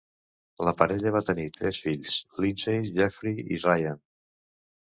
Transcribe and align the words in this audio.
La 0.67 0.71
parella 0.79 1.11
va 1.15 1.21
tenir 1.27 1.45
tres 1.57 1.81
fills: 1.83 2.17
Lindsey, 2.47 2.91
Jeffrey 2.97 3.47
i 3.47 3.61
Ryan. 3.67 4.01